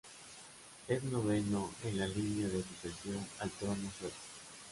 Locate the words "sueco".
3.99-4.15